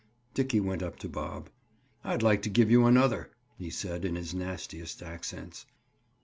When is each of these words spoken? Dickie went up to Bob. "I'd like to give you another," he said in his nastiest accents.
Dickie 0.33 0.59
went 0.59 0.81
up 0.81 0.97
to 0.97 1.07
Bob. 1.07 1.51
"I'd 2.03 2.23
like 2.23 2.41
to 2.41 2.49
give 2.49 2.71
you 2.71 2.87
another," 2.87 3.29
he 3.59 3.69
said 3.69 4.03
in 4.03 4.15
his 4.15 4.33
nastiest 4.33 5.03
accents. 5.03 5.67